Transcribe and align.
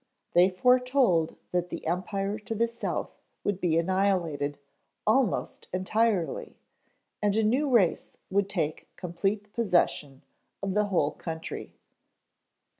They 0.33 0.49
foretold 0.49 1.35
that 1.51 1.69
the 1.69 1.85
Empire 1.85 2.39
to 2.39 2.55
the 2.55 2.65
south 2.67 3.11
would 3.43 3.61
be 3.61 3.77
annihilated 3.77 4.57
almost 5.05 5.67
entirely 5.71 6.57
and 7.21 7.35
a 7.35 7.43
new 7.43 7.69
race 7.69 8.09
would 8.31 8.49
take 8.49 8.87
complete 8.95 9.53
possession 9.53 10.23
of 10.63 10.73
the 10.73 10.85
whole 10.85 11.11
country." 11.11 11.75